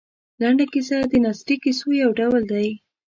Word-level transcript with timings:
لنډه 0.41 0.65
کیسه 0.73 0.97
د 1.11 1.13
نثري 1.25 1.55
کیسو 1.63 1.87
یو 2.01 2.09
ډول 2.19 2.41
دی. 2.51 2.67